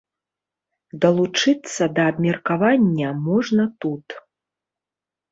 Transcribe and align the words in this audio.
Далучыцца 1.01 1.83
да 1.99 2.05
абмеркавання 2.11 3.09
можна 3.27 3.63
тут. 3.85 4.07